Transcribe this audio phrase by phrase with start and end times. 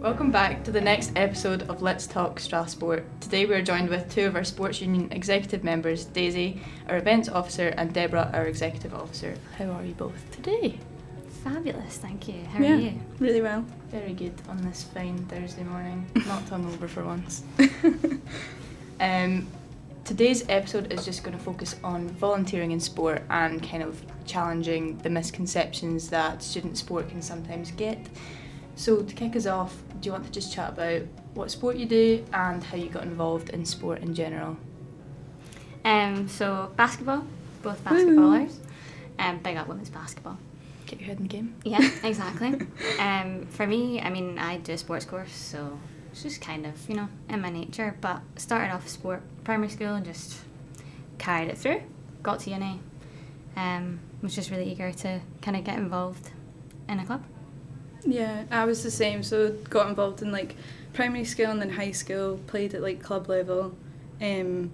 [0.00, 3.04] Welcome back to the next episode of Let's Talk Strathsport.
[3.20, 7.28] Today we are joined with two of our sports union executive members, Daisy, our events
[7.28, 9.36] officer, and Deborah, our executive officer.
[9.58, 10.78] How are you both today?
[11.44, 12.44] Fabulous, thank you.
[12.52, 12.74] How Yeah.
[12.74, 13.00] are you?
[13.20, 13.64] Really well.
[13.90, 16.04] Very good on this fine Thursday morning.
[16.26, 17.42] Not hungover for once.
[19.00, 19.46] um,
[20.04, 24.98] today's episode is just going to focus on volunteering in sport and kind of challenging
[24.98, 27.98] the misconceptions that student sport can sometimes get.
[28.74, 31.02] So, to kick us off, do you want to just chat about
[31.34, 34.56] what sport you do and how you got involved in sport in general?
[35.84, 37.24] Um, so basketball,
[37.62, 38.54] both basketballers.
[39.18, 40.38] Um, big up women's basketball.
[40.86, 41.54] Get your head in the game.
[41.64, 42.66] Yeah, exactly.
[42.98, 45.78] um, for me, I mean, I do a sports course, so
[46.12, 47.96] it's just kind of you know in my nature.
[48.00, 50.38] But started off sport primary school and just
[51.18, 51.82] carried it through.
[52.22, 52.80] Got to uni.
[53.56, 56.30] Um, was just really eager to kind of get involved
[56.88, 57.24] in a club.
[58.04, 59.22] Yeah, I was the same.
[59.22, 60.56] So got involved in like
[60.92, 62.38] primary school and then high school.
[62.46, 63.76] Played at like club level,
[64.20, 64.70] um,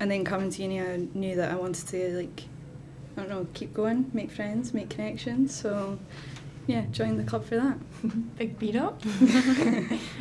[0.00, 2.44] and then coming to uni, I knew that I wanted to like,
[3.16, 5.54] I don't know, keep going, make friends, make connections.
[5.54, 5.98] So,
[6.68, 7.78] yeah, join the club for that.
[8.38, 9.02] Big beat up.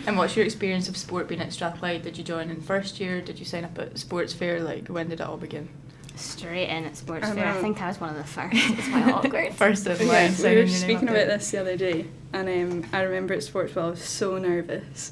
[0.08, 2.02] and what's your experience of sport being at Strathclyde?
[2.02, 3.22] Did you join in first year?
[3.22, 4.62] Did you sign up at sports fair?
[4.64, 5.70] Like when did it all begin?
[6.16, 7.48] Straight in at sports I fair.
[7.50, 8.56] I think I was one of the first.
[8.56, 9.53] It's quite awkward.
[9.53, 10.34] First in line.
[10.40, 12.50] Yeah, we were speaking about this the other day, and
[12.84, 15.12] um, I remember at sports fair I was so nervous,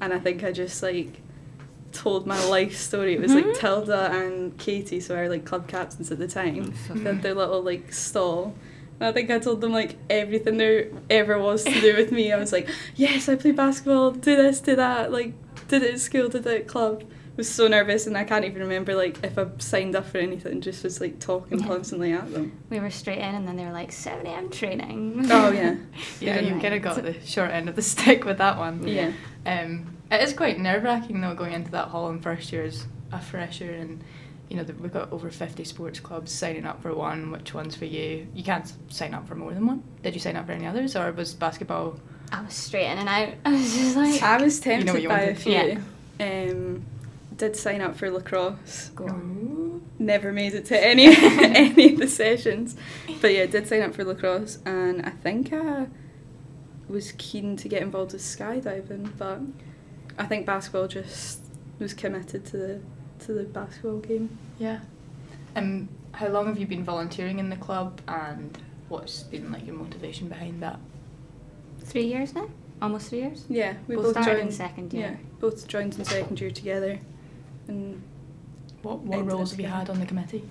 [0.00, 1.20] and I think I just like
[1.92, 3.14] told my life story.
[3.14, 3.58] It was like Mhm.
[3.58, 7.34] Tilda and Katie, so our like club captains at the time, So they had their
[7.34, 8.54] little like stall.
[9.02, 12.30] And I think I told them like everything there ever was to do with me.
[12.32, 15.34] I was like, yes, I play basketball, do this, do that, like
[15.66, 17.02] did it at school, did it at club.
[17.36, 20.60] Was so nervous, and I can't even remember like if I signed up for anything.
[20.60, 21.66] Just was like talking Yeah.
[21.66, 22.52] constantly at them.
[22.70, 24.50] We were straight in, and then they were like 7 a.m.
[24.50, 25.26] training.
[25.30, 25.76] Oh yeah,
[26.20, 26.82] Yeah, you like kind of it.
[26.82, 28.86] got the short end of the stick with that one.
[28.86, 29.10] yeah.
[29.46, 32.86] Um, it is quite nerve wracking though going into that hall in first year as
[33.10, 34.04] a fresher and
[34.52, 37.74] you know the- we've got over 50 sports clubs signing up for one which one's
[37.74, 40.52] for you you can't sign up for more than one did you sign up for
[40.52, 41.98] any others or was basketball
[42.30, 43.28] I was straight in and out.
[43.44, 45.38] I was just like, I was tempted know what you by a wanted.
[45.38, 45.84] few.
[46.26, 46.84] Um,
[47.36, 48.90] did sign up for lacrosse.
[48.96, 49.82] go on.
[49.98, 52.74] Never made it to any any of the sessions,
[53.20, 55.86] but yeah, did sign up for lacrosse, and I think I
[56.88, 59.40] was keen to get involved with skydiving, but
[60.18, 61.40] I think basketball just
[61.78, 62.80] was committed to the
[63.22, 64.36] to the basketball game.
[64.58, 64.80] yeah
[65.56, 69.74] um, how long have you been volunteering in the club and what's been like your
[69.76, 70.78] motivation behind that
[71.84, 72.48] Three years now?
[72.80, 73.44] Almost three years?
[73.48, 74.48] Yeah, we both, both, started joined.
[74.48, 75.02] in second year.
[75.02, 75.20] yeah, year.
[75.40, 76.98] both joined in second year together,
[77.68, 78.02] and
[78.82, 80.42] what, what roles have you had on the committee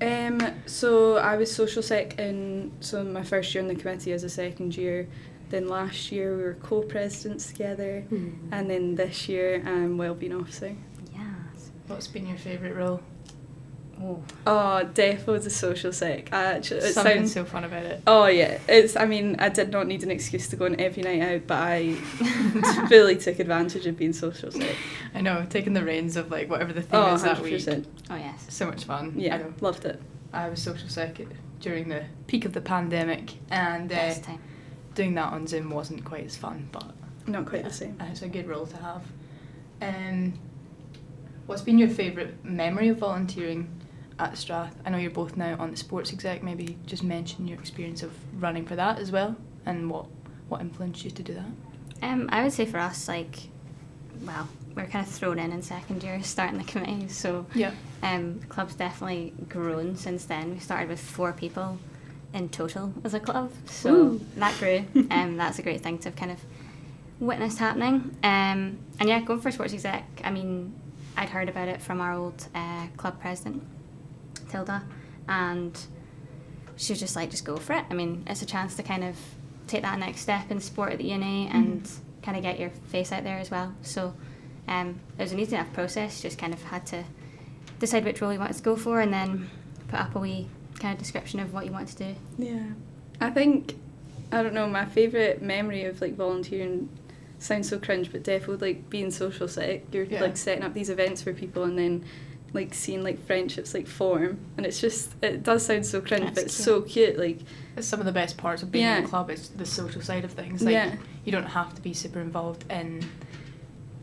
[0.00, 4.24] Um, so I was social sec in so my first year in the committee as
[4.24, 5.08] a second year.
[5.50, 8.04] Then last year we were co-presidents together,
[8.50, 10.74] and then this year I'm wellbeing officer.
[11.92, 11.96] Yes.
[11.96, 13.00] what's been your favourite role
[14.04, 14.20] Oh.
[14.48, 16.32] Oh, defo the social sec.
[16.32, 17.32] I actually, it something sounds.
[17.34, 18.96] so fun about it Oh yeah, it's.
[18.96, 21.58] I mean, I did not need an excuse to go on every night out, but
[21.58, 21.96] I
[22.90, 24.74] really took advantage of being social sec.
[25.14, 27.52] I know taking the reins of like whatever the theme Oh, is that 100 week
[27.54, 27.86] percent.
[28.10, 28.44] Oh, yes.
[28.48, 30.02] so much fun I Yeah, know loved it.
[30.32, 31.20] I was social sec
[31.60, 34.40] during the peak of the pandemic, and uh, Best time.
[34.96, 36.90] doing that on Zoom wasn't quite as fun, but
[37.28, 37.96] Not quite yeah, the same.
[38.00, 39.02] It's a good role to have.
[39.80, 40.32] Um,
[41.46, 43.68] what's been your favourite memory of volunteering
[44.18, 44.74] at Strath?
[44.84, 46.42] I know you're both now on the sports exec.
[46.42, 49.36] Maybe just mention your experience of running for that as well,
[49.66, 50.06] and what
[50.48, 51.46] what influenced you to do that.
[52.02, 53.38] Um, I would say for us, like,
[54.22, 57.08] well, we are kind of thrown in in second year, starting the committee.
[57.08, 57.72] So Yeah.
[58.02, 60.52] um, the club's definitely grown since then.
[60.54, 61.78] We started with four people
[62.34, 64.20] in total as a club, so Ooh.
[64.36, 66.38] that grew, and that's a great thing to have kind of
[67.20, 68.16] witnessed happening.
[68.24, 70.74] Um, and yeah, going for sports exec, I mean,
[71.16, 73.62] I'd heard about it from our old uh, club president,
[74.50, 74.82] Tilda,
[75.28, 75.78] and
[76.76, 77.84] she was just like, just go for it.
[77.90, 79.16] I mean, it's a chance to kind of
[79.66, 81.88] take that next step in sport at the uni and
[82.22, 83.74] kind of get your face out there as well.
[83.82, 84.14] So
[84.68, 86.20] um, it was an easy enough process.
[86.20, 87.04] Just kind of had to
[87.78, 89.50] decide which role you wanted to go for, and then
[89.88, 90.48] put up a wee
[90.78, 92.14] kind of description of what you wanted to do.
[92.38, 92.64] Yeah.
[93.20, 93.76] I think
[94.32, 96.88] I don't know, my favourite memory of like volunteering
[97.42, 99.82] sounds so cringe, but definitely like being social sec.
[99.92, 100.20] You're Yeah.
[100.20, 102.04] like setting up these events for people and then
[102.54, 106.34] like seeing like friendships like form and it's just it does sound so cringe That's
[106.34, 107.38] but it's so cute like
[107.78, 109.04] It's some of the best parts of being in Yeah.
[109.04, 110.62] a club is the social side of things.
[110.62, 110.96] Like Yeah.
[111.24, 113.02] you don't have to be super involved in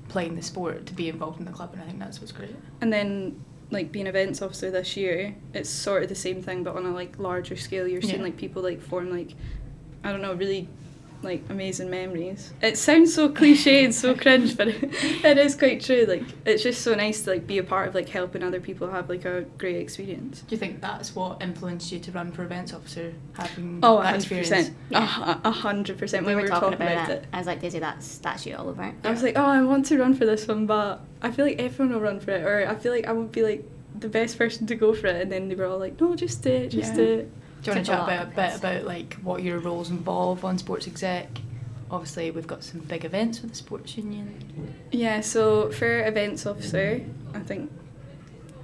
[0.08, 2.56] playing the sport to be involved in the club, and I think that's what's great.
[2.82, 3.40] and then
[3.72, 6.92] like being events officer this year it's sort of the same thing but on a
[6.92, 8.24] like larger scale you're seeing Yeah.
[8.24, 9.36] like people like form like
[10.04, 10.68] I don't know, really
[11.22, 12.54] like amazing memories.
[12.62, 14.84] It sounds so cliche and so cringe, but it,
[15.26, 16.06] it is quite true.
[16.08, 18.90] Like it's just so nice to like be a part of like helping other people
[18.90, 20.42] have like a great experience.
[20.48, 24.14] Do you think that's what influenced you to run for events officer, having Oh, that
[24.16, 24.16] 100%.
[24.16, 24.72] experience?
[24.92, 26.26] A hundred percent.
[26.26, 27.26] When we were talking, talking about, it.
[27.34, 28.94] I was like, Daisy, that's that's you all over.
[29.04, 31.60] I was like, oh, I want to run for this one, but I feel like
[31.60, 33.64] everyone will run for it, or I feel like I would be like
[34.00, 36.44] the best person to go for it, and then they were all like, no, just
[36.44, 36.96] do it, just Yeah.
[36.98, 37.32] do it.
[37.62, 40.46] Do you want to chat lot about a bit about like what your roles involve
[40.46, 41.28] on sports exec?
[41.92, 44.74] Obviously, we've got some big events with the sports union.
[44.92, 47.02] Yeah, so for events officer,
[47.34, 47.72] I think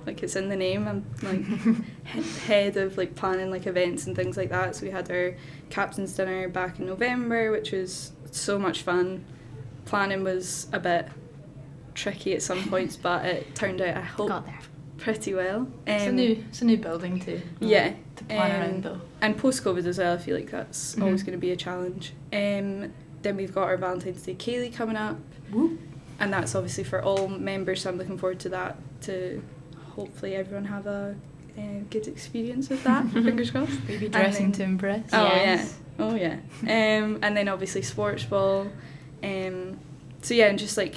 [0.06, 0.88] like it's in the name.
[0.88, 2.16] I'm like
[2.46, 4.76] head of like planning like events and things like that.
[4.76, 5.36] So we had our
[5.70, 9.26] captain's dinner back in November, which was so much fun.
[9.86, 11.08] Planning was a bit
[11.94, 14.60] tricky at some points, but it turned out I hope Got there.
[14.98, 15.68] Pretty well.
[15.86, 17.42] it's a Um, new, it's a new building too.
[17.60, 19.02] Yeah, to plan um, around though.
[19.22, 21.26] and post COVID as well, I feel like that's always Mhm.
[21.26, 22.14] going to be a challenge.
[22.32, 25.18] Um, then we've got our Valentine's Day ceilidh coming up,
[25.52, 25.78] Woo.
[26.20, 27.82] and that's obviously for all members.
[27.82, 28.78] So I'm looking forward to that.
[29.02, 29.44] To
[29.96, 31.16] hopefully everyone have a
[31.58, 33.06] uh, good experience with that.
[33.12, 33.80] fingers crossed.
[33.88, 35.10] Maybe dressing then- to impress.
[35.14, 35.78] Oh Yes.
[36.00, 36.38] yeah, oh yeah.
[36.64, 38.68] Um, and then obviously sports ball.
[39.24, 39.78] Um,
[40.22, 40.96] so yeah, and just like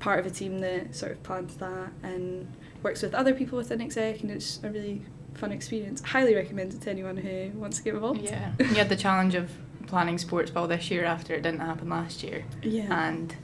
[0.00, 2.46] part of a team that sort of plans that and
[2.82, 5.02] works with other people within exec, and it's a really
[5.34, 6.02] fun experience.
[6.02, 8.20] Highly recommend it to anyone who wants to get involved.
[8.22, 9.50] Yeah, you had the challenge of
[9.86, 13.08] planning sports ball this year after it didn't happen last year, Yeah.
[13.08, 13.34] and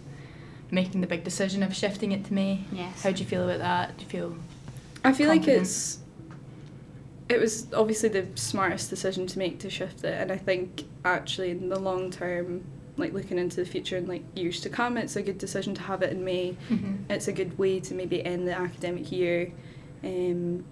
[0.70, 2.64] making the big decision of shifting it to May.
[2.72, 3.02] Yes.
[3.02, 3.96] How do you feel about that?
[3.96, 4.36] Do you feel
[5.04, 5.98] I feel like it's
[7.28, 11.50] it was obviously the smartest decision to make to shift it and I think actually
[11.50, 12.64] in the long term
[12.98, 15.82] like looking into the future and like years to come it's a good decision to
[15.82, 16.56] have it in May.
[17.08, 19.52] It's a good way to maybe end the academic year.
[20.04, 20.64] Um,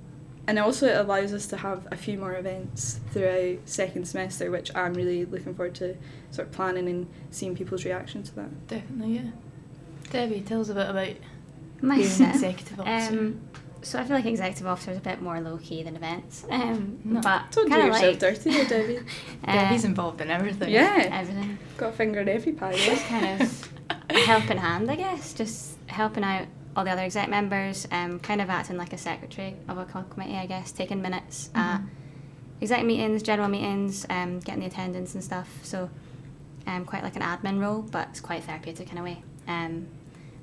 [0.49, 4.75] and also it allows us to have a few more events throughout second semester which
[4.75, 5.97] I'm really looking forward to
[6.31, 8.67] sort of planning and seeing people's reaction to that.
[8.69, 9.31] Definitely yeah?
[10.11, 11.21] Debbie, tell us a bit about being
[11.83, 13.19] an executive officer.
[13.19, 13.41] Um,
[13.87, 16.45] so I feel like executive officer is a bit more low key than events.
[16.51, 18.99] Um, No, but don't do kind of yourself like dirty there Debbie
[19.47, 20.71] uh, Debbie's involved in everything.
[20.71, 21.59] yeah everything.
[21.77, 23.73] got a finger in every pie Just kind of
[24.11, 25.33] a helping hand, I guess.
[25.33, 26.47] Just helping out
[26.77, 27.87] all the other exec members.
[27.91, 30.73] Um, kind of acting like a secretary of a committee, I guess.
[30.73, 31.89] Taking minutes at Mhm.
[32.63, 35.49] exec meetings, general meetings, um, getting the attendance and stuff.
[35.63, 35.89] So,
[36.67, 39.23] um, quite like an admin role, but it's quite therapeutic in a way.
[39.49, 39.87] Um,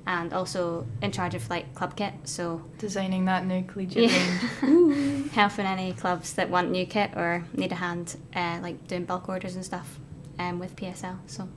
[0.06, 5.30] and also in charge of like club kit, so Designing that new collegiate range.
[5.32, 9.28] helping any clubs that want new kit or need a hand, uh, like doing bulk
[9.28, 9.98] orders and stuff,
[10.38, 11.18] um, with PSL.
[11.26, 11.48] So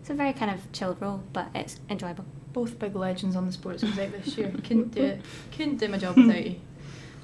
[0.00, 2.24] it's a very kind of chilled role, but it's enjoyable.
[2.52, 4.52] Both big legends on the sports exec this year.
[4.62, 5.20] Couldn't do it.
[5.52, 6.56] Couldn't do my job without you.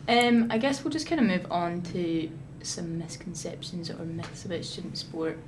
[0.09, 2.31] Um, I guess we'll just kind of move on to
[2.63, 5.39] some misconceptions or myths about student sport.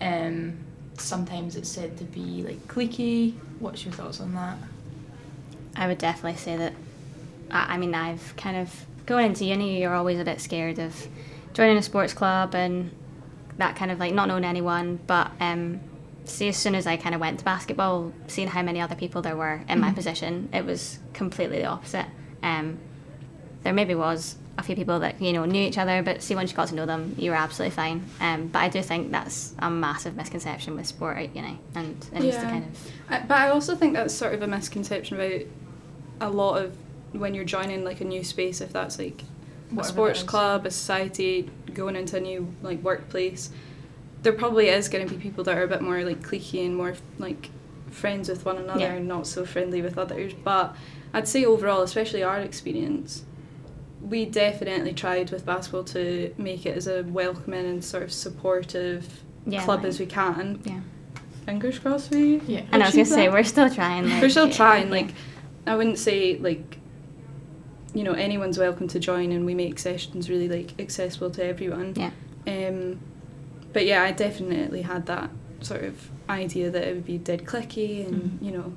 [0.00, 0.58] Um,
[1.00, 3.34] sometimes it's said to be like cliquey.
[3.58, 4.58] What's your thoughts on that?
[5.76, 6.72] I would definitely say that.
[7.50, 11.06] I, mean, I've kind of going into uni, you're always a bit scared of
[11.54, 12.90] joining a sports club and
[13.58, 14.98] that kind of like not knowing anyone.
[15.06, 15.80] But um,
[16.24, 19.22] see, as soon as I kind of went to basketball, seeing how many other people
[19.22, 19.94] there were in my Mhm.
[19.94, 22.06] position, it was completely the opposite.
[22.42, 22.78] Um,
[23.62, 26.50] there maybe was a few people that you know knew each other, but see once
[26.50, 28.04] you got to know them, you were absolutely fine.
[28.20, 32.20] Um, but I do think that's a massive misconception with sport at uni, and it
[32.22, 35.42] needs to kind of I, but I also think that's sort of a misconception about
[36.20, 36.76] a lot of
[37.12, 39.22] when you're joining like a new space, if that's like
[39.78, 43.50] a sports club, a society, going into a new like workplace,
[44.22, 46.76] there probably is going to be people that are a bit more like cliquey and
[46.76, 47.50] more like
[47.90, 48.92] friends with one another Yeah.
[48.94, 50.32] and not so friendly with others.
[50.44, 50.74] But
[51.12, 53.24] I'd say overall, especially our experience,
[54.00, 59.22] we definitely tried with basketball to make it as a welcoming and sort of supportive
[59.46, 60.60] Yeah, club like- as we can.
[60.64, 60.80] yeah.
[61.44, 62.40] Fingers crossed we.
[62.46, 62.62] Yeah.
[62.72, 64.08] And I was gonna achieve say we're still trying.
[64.10, 64.86] Like, We're still trying.
[64.86, 64.90] yeah.
[64.92, 65.08] Like,
[65.66, 66.78] I wouldn't say like,
[67.94, 71.94] you know, anyone's welcome to join, and we make sessions really like accessible to everyone.
[71.96, 72.10] Yeah.
[72.46, 72.98] Um,
[73.72, 78.06] but yeah, I definitely had that sort of idea that it would be dead clicky
[78.06, 78.44] and Mhm.
[78.44, 78.72] you know,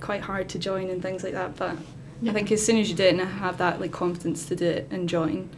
[0.00, 1.56] quite hard to join and things like that.
[1.56, 1.76] But
[2.22, 2.30] Yeah.
[2.30, 4.66] I think as soon as you do it and have that like confidence to do
[4.66, 5.48] it and join,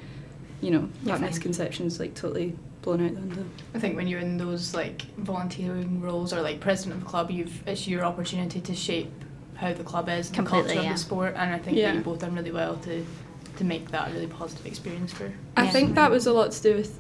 [0.61, 1.29] you know, that fine.
[1.29, 3.45] misconception is like totally blown out the window.
[3.75, 7.31] I think when you're in those like volunteering roles or like president of a club,
[7.31, 9.11] you've it's your opportunity to shape
[9.55, 11.89] how the club is and the Completely, culture of the sport, and I think Yeah.
[11.89, 13.05] that you've both done really well to
[13.59, 15.33] to make that a really positive experience for.
[15.57, 16.99] I think that was a lot to do with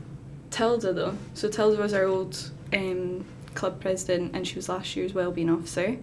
[0.50, 1.16] Tilda though.
[1.34, 5.96] So Tilda was our old um, club president and she was last year's wellbeing officer.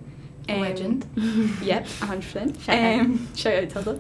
[0.48, 1.06] A legend.
[1.62, 2.62] Yep, hundred percent.
[2.66, 3.00] Shout out.
[3.02, 4.00] Um, shout out Tilda.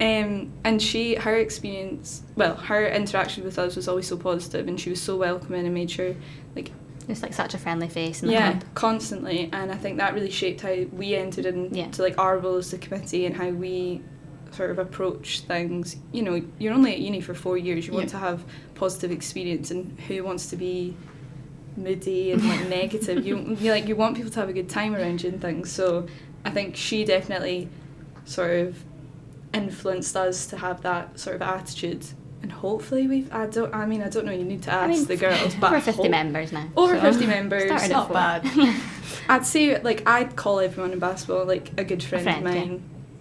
[0.00, 4.78] Um, and she, her experience, well, her interaction with us was always so positive, and
[4.80, 6.14] she was so welcoming and made sure,
[6.54, 6.70] like,
[7.08, 8.22] it's like such a friendly face.
[8.22, 9.48] In the yeah, constantly.
[9.52, 11.88] And I think that really shaped how we entered into Yeah.
[11.98, 14.02] like our role as the committee and how we
[14.52, 15.96] sort of approach things.
[16.12, 17.86] You know, you're only at uni for four years.
[17.86, 18.10] You want Yeah.
[18.12, 18.44] to have
[18.76, 20.94] positive experience, and who wants to be
[21.78, 23.24] moody and like negative?
[23.26, 25.70] You, you like you want people to have a good time around you and things.
[25.70, 26.06] So
[26.44, 27.68] I think she definitely
[28.24, 28.84] sort of
[29.54, 32.04] influenced us to have that sort of attitude.
[32.42, 34.92] And hopefully we've I don't I mean I don't know you need to ask I
[34.92, 36.68] mean, the girls but over 50 hope- members now.
[36.76, 38.46] over so 50 members not bad.
[39.28, 42.78] I'd say like I'd call everyone in basketball like a good friend, friend, of yeah.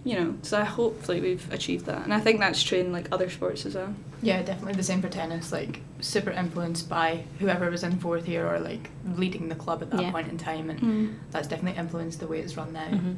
[0.08, 0.18] Mine.
[0.18, 3.08] You know, so I hopefully we've achieved that, and I think that's true in like
[3.12, 3.94] other sports as well.
[4.22, 5.52] Yeah, definitely the same for tennis.
[5.52, 9.92] Like super influenced by whoever was in fourth year or like leading the club at
[9.92, 10.12] that Yeah.
[10.12, 11.14] point in time, and Mm.
[11.32, 12.88] that's definitely influenced the way it's run now.
[12.90, 13.16] Mhm.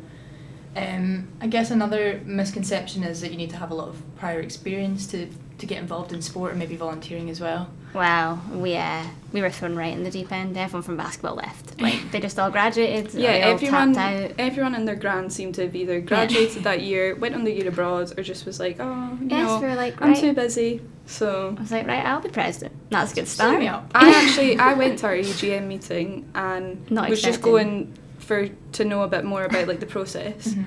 [0.76, 4.40] Um, I guess another misconception is that you need to have a lot of prior
[4.40, 5.28] experience to,
[5.60, 7.70] to get involved in sport and maybe volunteering as well.
[7.94, 10.58] Wow, we uh, we were thrown right in the deep end.
[10.58, 11.80] Everyone from basketball left.
[11.82, 13.14] Like they just all graduated.
[13.20, 14.32] Yeah, all everyone, out.
[14.38, 17.68] everyone in their grand seemed to have either graduated that year, went on the year
[17.68, 20.20] abroad, or just was like, oh, you Yes, know, we were like, I'm right.
[20.20, 20.82] too busy.
[21.08, 22.76] So I was like, right, I'll be president.
[22.92, 23.60] That's a good Sign start.
[23.60, 23.92] me up.
[23.96, 28.86] I actually I went to our EGM meeting and Not was just going for to
[28.86, 30.50] know a bit more about like the process.
[30.50, 30.66] Mhm.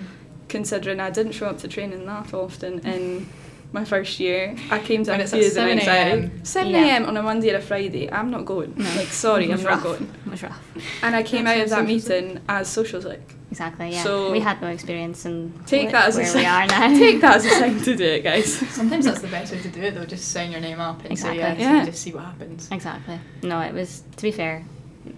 [0.49, 3.27] considering I didn't show up to training that often in
[3.73, 4.55] my first year.
[4.71, 6.07] I came to When a it's at of the nights 7 out.
[6.19, 6.45] a.m..
[6.45, 6.79] 7 Yeah.
[6.85, 7.07] a.m.
[7.07, 8.11] on a Monday and a Friday.
[8.12, 8.75] I'm not going.
[8.76, 8.85] No.
[8.97, 9.64] Like, sorry, I'm rough.
[9.64, 10.14] not going.
[10.26, 10.61] It was rough.
[11.02, 13.21] And I came out of that meeting as social sec.
[13.50, 13.91] Exactly.
[13.91, 14.02] Yeah.
[14.02, 16.43] So- we had no experience and Take that as a sign.
[16.43, 16.88] we are now.
[16.99, 18.52] Take that as a sign to do it, guys.
[18.71, 21.11] Sometimes that's the best way to do it though, just sign your name up and
[21.12, 21.38] Exactly.
[21.41, 21.76] say yes Yeah.
[21.79, 22.69] and just see what happens.
[22.71, 23.19] Exactly.
[23.43, 24.64] No, it was to be fair.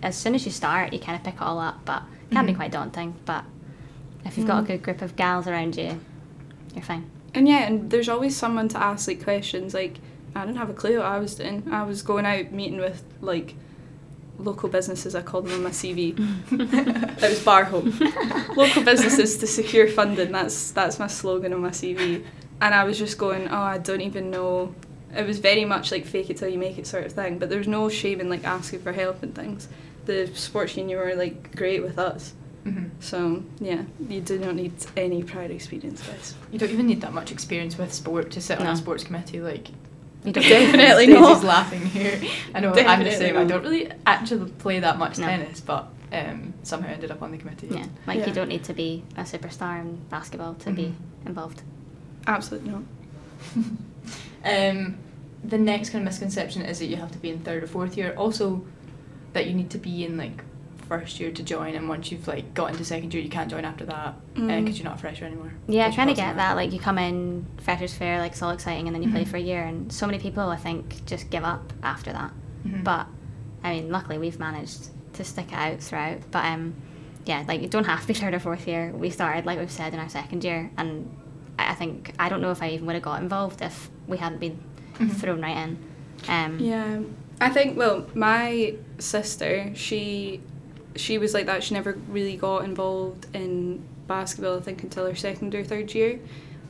[0.03, 2.47] As soon as you start, you kind of pick it all up, but it can
[2.47, 2.57] be Mhm.
[2.57, 3.15] quite daunting.
[3.25, 3.45] But
[4.25, 4.67] if you've got a Mm.
[4.69, 6.01] good group of gals around you,
[6.75, 7.11] you're fine.
[7.35, 9.75] And yeah, and there's always someone to ask like questions.
[9.75, 9.99] Like
[10.35, 11.69] I didn't have a clue what I was doing.
[11.71, 13.55] I was going out meeting with like
[14.39, 15.15] local businesses.
[15.15, 16.15] I called them on my CV.
[16.53, 17.97] it was Bar Home.
[18.57, 20.33] local businesses to secure funding.
[20.33, 22.25] That's that's my slogan on my CV.
[22.61, 24.75] And I was just going, oh, I don't even know.
[25.17, 27.39] It was very much like fake it till you make it sort of thing.
[27.39, 29.69] But there's no shame in like asking for help and things.
[30.07, 32.35] The sports union were like great with us.
[32.65, 32.91] Mhm.
[33.01, 36.35] So yeah, you do not need any prior experience, guys.
[36.51, 39.41] You don't even need that much experience with sport to sit on a sports committee.
[39.41, 39.69] Like,
[40.25, 41.45] You don't Definitely Daisy's not.
[41.45, 42.19] laughing here.
[42.55, 43.37] I know I'm the same.
[43.37, 45.27] I don't really actually play that much No.
[45.27, 47.69] tennis, but um, somehow ended up on the committee.
[47.71, 48.29] Yeah, like Yeah.
[48.29, 51.27] you don't need to be a superstar in basketball to be Mhm.
[51.27, 51.61] involved.
[52.27, 52.83] Absolutely not.
[54.45, 54.97] um,
[55.45, 57.97] the next kind of misconception is that you have to be in third or fourth
[57.99, 58.15] year.
[58.17, 58.65] Also,
[59.35, 60.43] that you need to be in like
[60.89, 63.65] first year to join, and once you've like got into second year, you can't join
[63.65, 64.77] after that because Mm.
[64.79, 65.53] you're not a fresher anymore.
[65.69, 66.57] Yeah, I What's kind of get that.
[66.57, 69.29] Like you come in freshers fair, like it's all exciting, and then you play Mhm.
[69.29, 72.33] for a year, and so many people I think just give up after that.
[72.67, 72.85] Mhm.
[72.85, 73.07] But
[73.63, 76.19] I mean, luckily we've managed to stick it out throughout.
[76.31, 76.75] But um,
[77.25, 78.93] yeah, like you don't have to be third or fourth year.
[78.95, 81.09] We started like we've said in our second year, and
[81.59, 84.19] I I think I don't know if I even would have got involved if we
[84.19, 84.59] hadn't been
[84.99, 85.11] Mhm.
[85.13, 85.79] thrown right in.
[86.29, 86.99] Um, Yeah,
[87.41, 87.77] I think.
[87.79, 90.41] Well, my sister, she,
[90.97, 91.63] she was like that.
[91.63, 94.59] She never really got involved in basketball.
[94.59, 96.21] I think until her second or third year,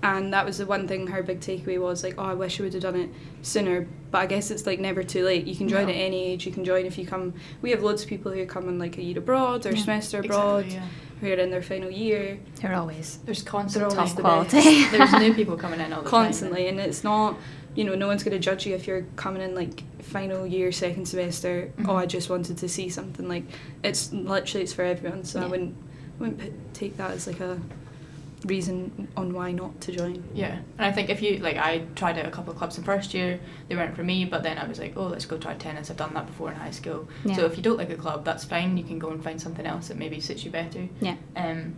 [0.02, 1.07] and that was the one thing.
[1.09, 3.11] Her big takeaway was like, "Oh, I wish I would have done it
[3.43, 5.47] sooner." But I guess it's like never too late.
[5.47, 5.93] You can join No.
[5.93, 6.47] at any age.
[6.47, 7.35] You can join if you come.
[7.62, 10.21] We have loads of people who come on like a year abroad or Yeah, semester
[10.21, 10.88] abroad, Exactly, yeah.
[11.21, 12.38] who are in their final year.
[12.61, 14.85] They're always There's constantly always top the quality.
[14.90, 16.26] There's new people coming in all the time.
[16.26, 17.37] constantly and it's not
[17.75, 20.71] you know no one's going to judge you if you're coming in like final year
[20.73, 21.88] second semester Mhm.
[21.88, 23.45] oh i just wanted to see something like
[23.83, 25.75] it's literally it's for everyone so i wouldn't
[26.19, 27.59] I wouldn't put, take that as like a
[28.45, 30.23] reason on why not to join.
[30.35, 32.85] Yeah, and I think if you like, I tried out a couple of clubs in
[32.85, 33.40] first year.
[33.69, 35.90] They weren't for me, but then I was like, oh, let's go try tennis.
[35.90, 37.09] I've done that before in high school.
[37.25, 37.37] Yeah.
[37.37, 38.76] So if you don't like a club, that's fine.
[38.76, 40.87] You can go and find something else that maybe suits you better.
[41.00, 41.16] yeah.
[41.37, 41.75] Um,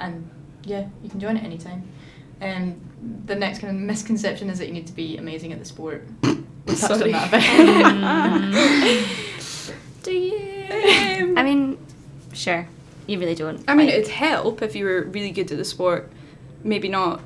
[0.00, 0.30] and
[0.64, 1.88] yeah, you can join at any time.
[2.40, 2.76] Um,
[3.26, 6.06] the next kind of misconception is that you need to be amazing at the sport.
[6.66, 7.30] We touched on that a
[8.80, 9.06] bit.
[10.02, 11.34] Do you?
[11.36, 11.76] I mean,
[12.32, 12.66] sure.
[13.06, 13.62] You really don't.
[13.68, 16.10] i mean Like, it'd help if you were really good at the sport
[16.62, 17.20] maybe not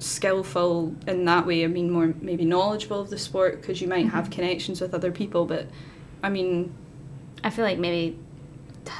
[0.00, 4.06] skillful in that way i mean more maybe knowledgeable of the sport because you might
[4.08, 4.32] have Mhm.
[4.32, 5.66] connections with other people but
[6.22, 6.72] i mean
[7.44, 8.18] I feel like maybe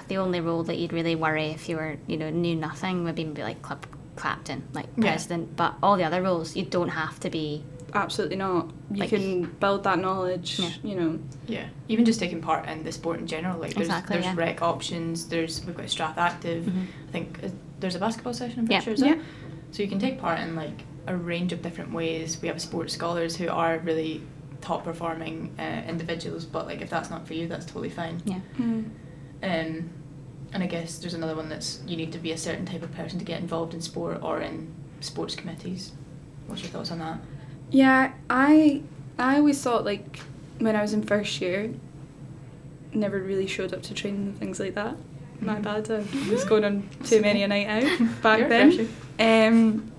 [0.07, 3.17] the only role that you'd really worry if you were, you know, knew nothing would
[3.17, 3.85] be maybe like club
[4.19, 5.11] captain, like Yeah.
[5.13, 5.57] president.
[5.57, 7.65] But all the other roles, you don't have to be.
[7.95, 10.69] absolutely not you Like- can build that knowledge Yeah.
[10.83, 13.59] you know Yeah, even just taking part in the sport in general.
[13.59, 14.35] Like there's Exactly, there's yeah.
[14.37, 15.27] rec options.
[15.29, 16.65] There's we've got Strath Active.
[16.67, 16.83] Mhm.
[17.09, 17.49] I think uh,
[17.81, 18.59] there's a basketball session.
[18.61, 18.83] I'm Yeah.
[18.83, 18.93] pretty sure.
[18.93, 19.15] Is Yeah.
[19.15, 19.25] there?
[19.71, 22.37] So you can take part in like a range of different ways.
[22.43, 24.21] We have sports scholars who are really
[24.61, 28.21] top performing uh, individuals, but like if that's not for you, that's totally fine.
[28.27, 28.41] Yeah.
[28.59, 28.85] Mm.
[29.43, 29.91] Um,
[30.53, 32.93] and I guess there's another one that's you need to be a certain type of
[32.95, 35.93] person to get involved in sport or in sports committees.
[36.47, 37.19] What's your thoughts on that?
[37.71, 38.83] Yeah, I
[39.19, 40.21] I always thought like
[40.59, 41.73] when I was in first year,
[42.93, 44.97] never really showed up to training and things like that.
[45.41, 45.63] My Mhm.
[45.63, 45.91] bad.
[45.91, 48.89] I was going on too many a night out back then.
[49.21, 49.93] Um,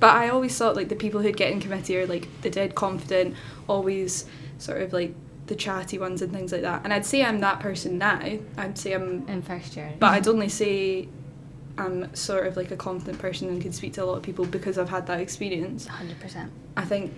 [0.00, 2.74] but I always thought like the people who'd get in committee are like the dead
[2.74, 3.34] confident,
[3.68, 4.24] always
[4.58, 5.14] sort of like
[5.50, 6.80] the chatty ones and things like that.
[6.84, 8.20] And I'd say I'm that person now.
[8.56, 9.92] I'd say I'm, In first year.
[9.98, 11.08] but I'd only say
[11.76, 14.44] I'm sort of like a confident person and can speak to a lot of people
[14.46, 15.86] because I've had that experience.
[15.88, 16.48] 100%.
[16.76, 17.12] I think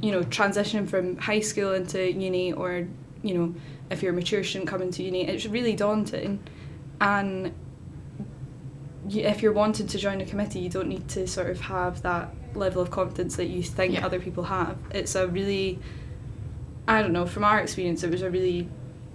[0.00, 2.86] you know transitioning from high school into uni or
[3.22, 3.54] you know
[3.90, 6.38] if you're a mature student coming to uni it's really daunting
[7.00, 7.52] and
[9.08, 12.28] if you're wanting to join a committee you don't need to sort of have that
[12.54, 14.04] level of confidence that you think Yeah.
[14.06, 15.78] other people have it's a really
[16.88, 18.68] I don't know from our experience it was a really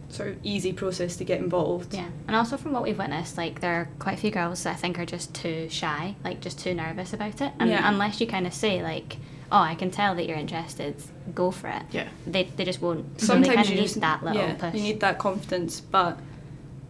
[0.10, 3.60] sort of easy process to get involved Yeah, and also from what we've witnessed, like
[3.60, 6.60] there are quite a few girls that I think are just too shy, like just
[6.60, 7.52] too nervous about it.
[7.60, 7.88] And Yeah.
[7.90, 9.18] unless you kind of say like,
[9.52, 10.96] "Oh, I can tell that you're interested,"
[11.36, 11.84] go for it.
[11.92, 12.08] Yeah.
[12.26, 13.20] They, they just won't.
[13.20, 14.76] so they sometimes kind you need just that little yeah, push.
[14.76, 16.18] you need that confidence but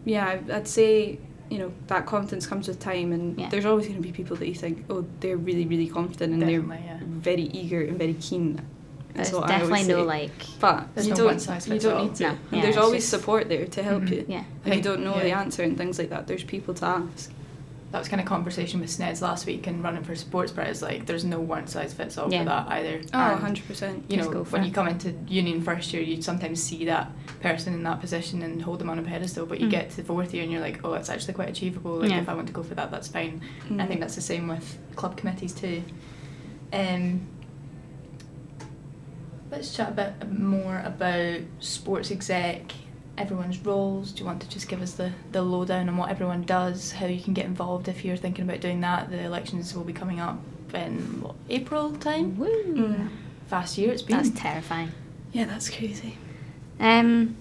[0.04, 1.18] yeah I- I'd say
[1.50, 3.48] you know that confidence comes with time and Yeah.
[3.48, 6.40] there's always going to be people that you think oh they're really really confident and
[6.40, 7.00] Definitely, they're yeah.
[7.02, 8.60] very eager and very keen
[9.18, 10.02] There's is what I definitely always no say.
[10.02, 10.60] like.
[10.60, 12.04] but There's you no don't one size you don't all.
[12.04, 14.10] need to No, And yeah, there's always just- support there to help Mhm.
[14.10, 14.44] you Yeah.
[14.64, 15.22] If you don't know yeah.
[15.24, 17.30] the answer and things like that there's people to ask
[17.90, 20.82] That was kind of conversation with Sneds last week and running for sports pres.
[20.82, 22.40] Like, there's no one size fits all Yeah.
[22.40, 23.00] for that either.
[23.14, 24.66] oh And, 100% You Just know, go for when it.
[24.66, 27.10] you come into union first year, you'd sometimes see that
[27.40, 29.46] person in that position and hold them on a pedestal.
[29.46, 29.70] But you Mm.
[29.70, 31.94] get to fourth year and you're like, oh, it's actually quite achievable.
[32.00, 32.20] Like, Yeah.
[32.20, 33.40] if I want to go for that, that's fine.
[33.70, 33.88] I Mm.
[33.88, 35.82] think that's the same with club committees too.
[36.74, 37.22] Um,
[39.50, 42.72] let's chat a bit more about sports exec,
[43.16, 44.12] everyone's roles.
[44.12, 47.06] Do you want to just give us the, the lowdown on what everyone does, how
[47.06, 49.10] you can get involved if you're thinking about doing that?
[49.10, 50.38] The elections will be coming up
[50.74, 52.36] in what, April time.
[52.38, 52.64] Woo.
[52.64, 53.08] Mm.
[53.48, 54.16] Fast year it's been.
[54.18, 54.92] That's terrifying.
[55.32, 56.16] yeah that's crazy
[56.78, 57.36] Um.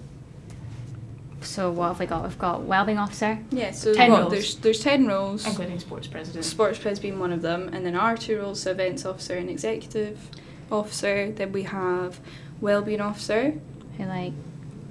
[1.42, 2.24] So what have we got?
[2.24, 3.38] We've got wellbeing officer.
[3.52, 4.32] yeah so 10 what, roles.
[4.32, 6.44] there's there's 10 roles including sports president.
[6.46, 9.50] sports pres being one of them, and then our two roles, so events officer and
[9.50, 10.30] executive
[10.72, 11.32] officer.
[11.32, 12.20] Then we have
[12.62, 13.54] wellbeing officer.
[13.98, 14.34] who like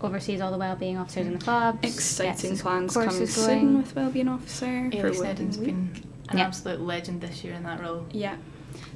[0.00, 1.78] oversees all the well-being officers in the club.
[1.82, 3.76] Exciting his plans coming courses soon going.
[3.78, 5.90] with wellbeing officer Ailey for Snedden's been
[6.28, 6.44] an Yeah.
[6.46, 8.06] absolute legend this year in that role.
[8.12, 8.36] Yeah.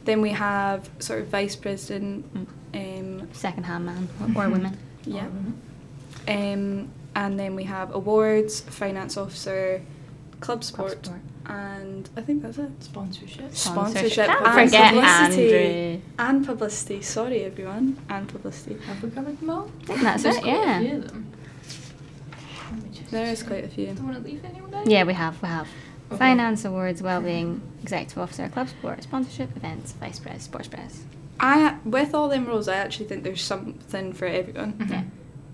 [0.04, 2.26] Then we have sort of vice president.
[2.34, 2.46] Mm.
[2.72, 4.76] Um, second-hand man or, or women.
[5.04, 5.26] yeah.
[6.28, 9.82] Um, and then we have awards, finance officer,
[10.40, 11.20] club Club sport, sport.
[11.50, 12.70] And I think that's it.
[12.82, 13.54] Sponsorship.
[13.54, 15.54] Sponsorship Can't and forget publicity.
[15.54, 16.02] Andrew.
[16.18, 17.02] And publicity.
[17.02, 17.96] Sorry, everyone.
[18.08, 18.76] And publicity.
[18.86, 19.70] Have we covered them all?
[19.82, 20.42] I think that's There's it.
[20.42, 20.80] quite a Yeah.
[20.80, 21.26] few of them.
[22.72, 23.86] Let me just There is quite a few.
[23.86, 24.86] Don't want to leave anyone out.
[24.88, 25.40] Yeah, we have.
[25.42, 25.68] We have.
[26.10, 26.18] Okay.
[26.18, 31.04] Finance awards, well-being, executive officer, club sport, sponsorship, events, vice pres, sports pres.
[31.38, 34.90] I with all them roles, I actually think there's something for everyone, Mhm.
[34.90, 35.02] Yeah.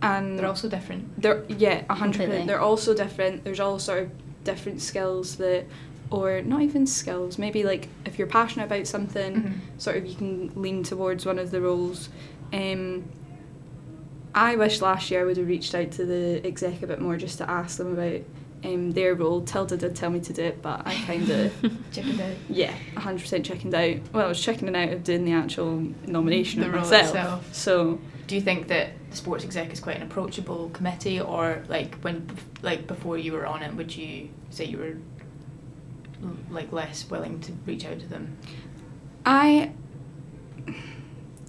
[0.02, 1.20] and They're also different.
[1.20, 2.46] they're yeah, a hundred percent.
[2.48, 3.44] They're also different.
[3.44, 4.10] There's all sort of
[4.44, 5.66] different skills that,
[6.10, 7.38] or not even skills.
[7.38, 9.52] Maybe like if you're passionate about something, Mhm.
[9.80, 12.08] sort of you can lean towards one of the roles.
[12.52, 13.04] Um,
[14.34, 17.16] I wish last year I would have reached out to the exec a bit more
[17.16, 18.20] just to ask them about
[18.64, 19.42] um, their role.
[19.42, 21.52] Tilda did tell me to do it, but I kind of.
[21.92, 22.32] Chickened out.
[22.48, 23.96] Yeah, 100% chickened out.
[24.12, 27.06] Well, I was chickening out of doing the actual nomination The of role myself.
[27.08, 27.54] itself.
[27.54, 31.94] So, Do you think that the sports exec is quite an approachable committee, or like
[32.00, 32.26] when,
[32.62, 34.96] like before you were on it, would you say you were
[36.50, 38.36] like less willing to reach out to them?
[39.24, 39.72] I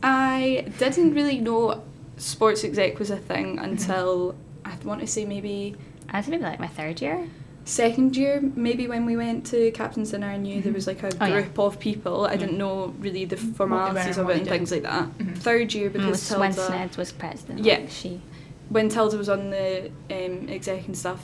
[0.04, 1.84] I didn't really know
[2.18, 5.76] sports exec was a thing until I want to say maybe
[6.10, 7.28] I was maybe like my third year.
[7.66, 11.10] second year, maybe when we went to captain's dinner, I knew there was like a
[11.20, 11.42] Oh, yeah.
[11.42, 12.26] group of people.
[12.26, 12.60] I didn't Mm.
[12.60, 15.18] know really the formalities of it they and things like that.
[15.18, 15.38] Mhm.
[15.38, 17.66] Third year Mm, because was when Tilda, was president.
[17.66, 17.80] Yeah.
[17.80, 18.22] like, she.
[18.70, 21.22] when Tilda was on the um, exec and stuff,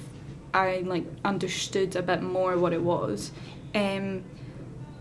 [0.54, 3.32] I like understood a bit more what it was.
[3.74, 4.24] Um,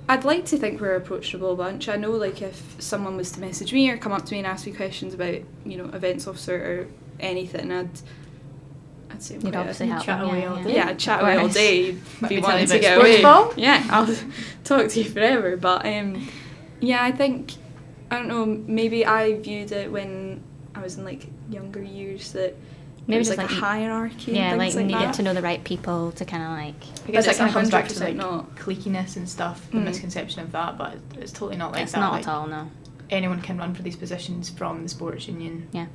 [0.09, 1.88] I'd like to think we're a approachable bunch.
[1.88, 4.47] I know like if someone was to message me or come up to me and
[4.47, 6.87] ask me questions about you know events officer or
[7.21, 7.91] anything, I'd
[9.11, 10.75] I'd say You'd obviously help chat them, away yeah, all day.
[10.75, 11.93] yeah, I'd chat away all day.
[12.29, 13.23] Be wanting to get away.
[13.23, 13.53] ball.
[13.57, 14.15] Yeah, I'll
[14.65, 15.57] talk to you forever.
[15.57, 16.29] But um,
[16.81, 17.53] yeah, I think
[18.11, 18.47] I don't know.
[18.47, 20.43] Maybe I viewed it when
[20.75, 22.57] I was in like younger years that
[23.07, 24.33] Maybe there's just like, a like- hierarchy.
[24.33, 25.07] Yeah, and like, like you that.
[25.07, 26.75] get to know the right people to kind of like.
[26.85, 28.55] I guess But that it's kind of comes back to like not.
[28.55, 29.85] cliquiness and stuff, the Mm.
[29.85, 32.01] misconception of that, but it's totally not like it's that.
[32.01, 32.71] not like, at all, no.
[33.11, 35.69] Anyone can run for these positions from the sports union.
[35.73, 35.87] Yeah.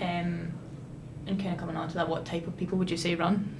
[0.00, 0.52] Um,
[1.26, 3.54] and kind of coming on to that, what type of people would you say run?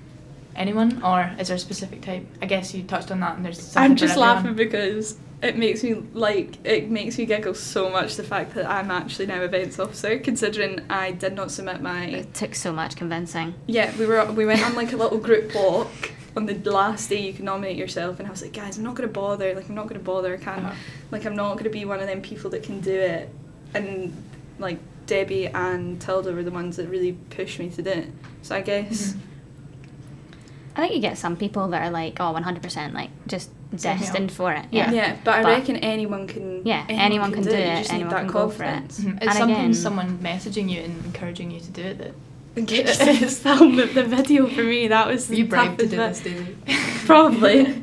[0.55, 2.27] Anyone, or is there a specific type?
[2.43, 3.77] I guess you touched on that, and there's.
[3.77, 8.23] I'm just laughing because it makes me like it makes me giggle so much the
[8.23, 12.55] fact that I'm actually now events officer, considering I did not submit my It took
[12.55, 13.55] so much convincing.
[13.67, 17.21] yeah we were we went on like a little group walk on the last day
[17.21, 19.75] you can nominate yourself and I was like guys I'm not gonna bother like I'm
[19.75, 20.75] not gonna bother I can't Uh-huh.
[21.11, 23.31] like I'm not gonna be one of them people that can do it
[23.75, 24.15] and
[24.59, 28.09] like Debbie and Tilda were the ones that really pushed me to do it
[28.43, 29.19] so I guess Mhm.
[30.77, 33.49] I think you get some people that are like, oh, 100%, like just.
[33.75, 34.65] Destined for it.
[34.71, 34.91] Yeah.
[34.93, 37.97] yeah, but I But- reckon anyone can Yeah, anyone can do You it, just need
[37.97, 38.67] anyone that can go for it.
[38.67, 39.01] confidence.
[39.01, 39.11] Mhm.
[39.11, 42.87] And It's sometimes again- someone messaging you and encouraging you to do it that get
[42.99, 44.89] to film the, the video for me.
[44.89, 46.57] That was you bribed to do this, Daisy.
[47.07, 47.83] Probably.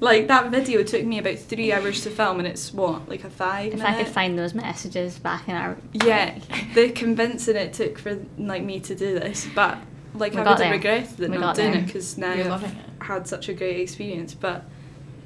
[0.00, 3.30] Like that video took me about three hours to film, and it's what like a
[3.30, 3.88] five If minute.
[3.88, 5.76] I could find those messages back in our.
[5.92, 6.34] yeah,
[6.74, 9.78] the convincing it took for like me to do this, but
[10.14, 10.72] like We I got would have there.
[10.72, 11.80] regretted it We not doing there.
[11.82, 12.70] it because now You're I've it.
[13.00, 14.34] had such a great experience.
[14.34, 14.64] But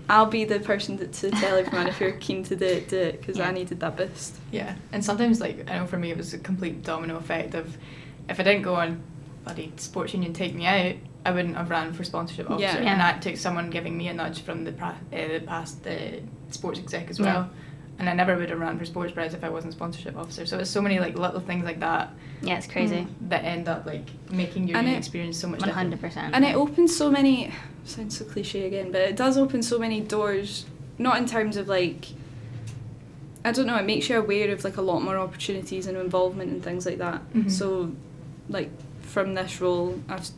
[0.09, 2.97] I'll be the person that, to tell everyone if you're keen to do it, do
[2.99, 3.49] it because Yeah.
[3.49, 4.37] I needed that boost.
[4.53, 7.77] Yeah, and sometimes like I know for me it was a complete domino effect of
[8.29, 9.03] if I didn't go on
[9.45, 12.81] bloody sports union take me out, I wouldn't have ran for sponsorship officer, Yeah.
[12.83, 12.93] Yeah.
[12.93, 15.93] and that took someone giving me a nudge from the, pra- uh, the past uh,
[16.51, 17.47] sports exec as Yeah.
[17.99, 18.01] Well.
[18.01, 20.47] And I never would have ran for sports pres if I wasn't sponsorship officer.
[20.47, 22.11] So it's so many like little things like that
[22.43, 22.97] Yeah, it's crazy.
[22.97, 23.29] Mm.
[23.29, 25.89] that end up like making your And it- experience so much One different.
[25.93, 26.35] hundred percent.
[26.35, 27.53] And it opens so many
[27.85, 30.67] sounds so cliche again, but it does open so many doors.
[30.99, 32.07] Not in terms of like
[33.45, 36.51] I don't know, it makes you aware of like a lot more opportunities and involvement
[36.51, 37.21] and things like that.
[37.33, 37.51] Mhm.
[37.51, 37.93] So
[38.49, 38.71] like
[39.03, 40.33] from this role I've s-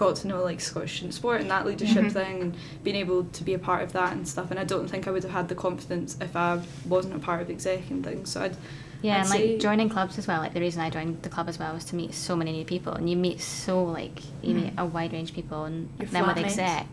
[0.00, 2.12] got to know like Scottish student sport and that leadership Mhm.
[2.12, 4.88] thing and being able to be a part of that and stuff and I don't
[4.88, 6.58] think I would have had the confidence if I
[6.88, 8.30] wasn't a part of exec and things.
[8.30, 8.56] So I'd
[9.02, 10.40] Yeah, I'd and like joining clubs as well.
[10.40, 12.64] Like the reason I joined the club as well was to meet so many new
[12.64, 14.82] people, and you meet so like you meet Mhm.
[14.82, 16.86] a wide range of people, and Your then with exec,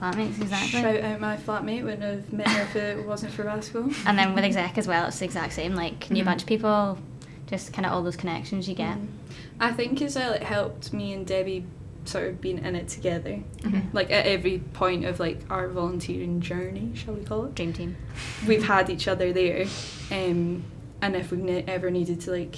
[0.00, 0.80] flatmates exactly.
[0.82, 3.90] shout out my flatmate wouldn't have met her if it wasn't for basketball.
[4.06, 5.74] And then with exec as well, it's the exact same.
[5.74, 6.26] Like new Mhm.
[6.26, 6.98] bunch of people,
[7.48, 8.96] just kind of all those connections you get.
[8.98, 9.06] Mhm.
[9.60, 11.64] I think as well it helped me and Debbie
[12.08, 13.40] sort of being in it together.
[13.60, 13.92] Mhm.
[13.92, 17.54] Like at every point of like our volunteering journey, shall we call it?
[17.54, 17.96] Dream team.
[18.46, 19.66] We've had each other there,
[20.10, 20.62] um,
[21.02, 22.56] and if we've ne- ever needed to like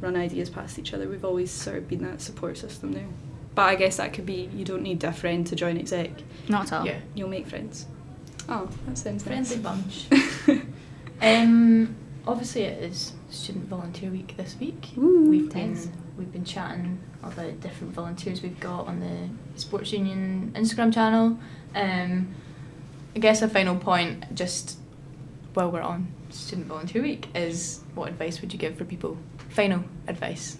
[0.00, 3.06] run ideas past each other, we've always sort of been that support system there.
[3.54, 6.10] But I guess that could be you don't need a friend to join exec.
[6.48, 6.86] Not at all.
[6.86, 6.98] Yeah.
[7.14, 7.86] You'll make friends.
[8.48, 10.06] Oh, that sounds Friendly nice.
[10.06, 10.06] bunch.
[11.22, 11.94] Um,
[12.26, 14.88] obviously, it is Student Volunteer Week this week.
[14.96, 15.28] Ooh.
[15.28, 15.88] we've It been is.
[16.20, 21.38] We've been chatting about different volunteers we've got on the Sports Union Instagram channel.
[21.74, 22.34] Um,
[23.16, 24.78] I guess a final point, just
[25.54, 29.16] while we're on Student Volunteer Week, is what advice would you give for people?
[29.48, 30.58] Final advice.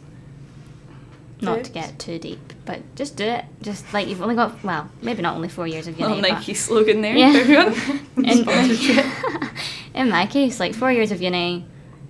[1.43, 1.69] Not Tips?
[1.69, 3.45] to get too deep, but just do it.
[3.63, 6.15] Just like you've only got well, maybe not only four years of uni.
[6.17, 7.33] Little but- Nike slogan there Yeah.
[7.37, 8.01] everyone.
[8.17, 9.07] in, Sponsorship.
[9.95, 11.65] in my case, like four years of uni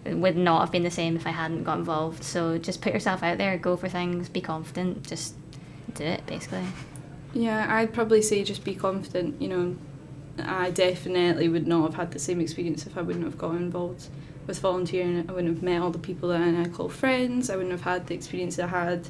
[0.05, 2.25] would not have been the same if I hadn't got involved.
[2.25, 5.35] So just put yourself out there, go for things, be confident, just
[5.95, 6.65] do it basically.
[7.33, 9.41] Yeah, I'd probably say just be confident.
[9.41, 9.77] You know,
[10.43, 14.09] I definitely would not have had the same experience if I wouldn't have got involved
[14.47, 15.27] with volunteering.
[15.29, 17.51] I wouldn't have met all the people that I call friends.
[17.51, 19.09] I wouldn't have had the experience I had.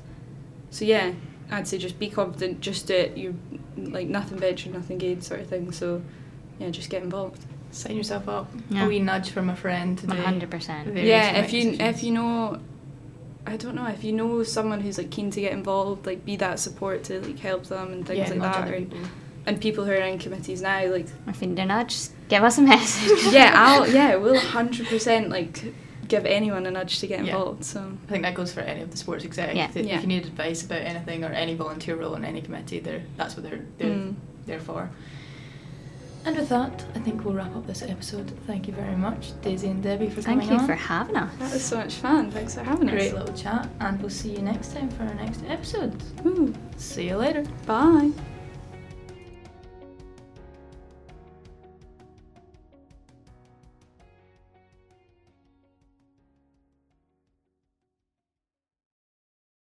[0.71, 1.13] So yeah,
[1.51, 2.61] I'd say just be confident.
[2.61, 3.17] Just do it.
[3.17, 3.39] You
[3.77, 5.73] like nothing ventured, nothing gained, sort of thing.
[5.73, 6.03] So
[6.59, 7.45] yeah, just get involved.
[7.73, 8.51] Sign yourself up.
[8.69, 8.85] Yeah.
[8.85, 10.15] A wee nudge from a friend to do.
[10.15, 10.97] One hundred percent.
[10.97, 12.61] Yeah, if you if you know.
[13.47, 16.37] I don't know if you know someone who's like keen to get involved, like be
[16.37, 18.99] that support to like help them and things yeah, like that, other or, people.
[19.47, 22.45] and people who are in committees now, like If you need a nudge, just give
[22.45, 23.33] us a message.
[23.33, 25.73] yeah, I'll yeah, we'll hundred percent like
[26.07, 27.33] give anyone a nudge to get Yeah.
[27.33, 27.65] involved.
[27.65, 29.57] So I think that goes for any of the sports exec.
[29.57, 29.69] Yeah.
[29.69, 29.97] that Yeah.
[29.97, 33.37] If you need advice about anything or any volunteer role in any committee, they're, that's
[33.37, 34.15] what they're, they're Mm.
[34.45, 34.91] there for.
[36.25, 38.31] And with that, I think we'll wrap up this episode.
[38.47, 40.49] Thank you very much, Daisy and Debbie, for Thank coming on.
[40.49, 40.67] Thank you on.
[40.67, 41.33] for having us.
[41.39, 42.31] that was so much fun.
[42.31, 43.11] Thanks for having Great us.
[43.13, 45.97] Great little chat, and we'll see you next time for our next episode.
[46.27, 47.45] Ooh, See you later.
[47.67, 48.11] bye.